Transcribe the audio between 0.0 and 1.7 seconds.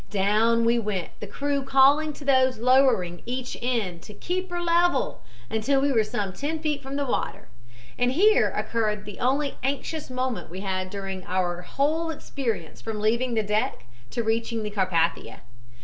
Down we went, the crew